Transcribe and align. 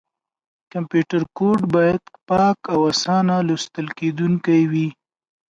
کمپیوټر 0.71 1.21
کوډ 1.37 1.59
باید 1.75 2.01
پاک 2.29 2.57
او 2.73 2.79
اسانه 2.91 3.35
لوستل 3.47 3.87
کېدونکی 3.99 4.61
وي. 4.71 4.87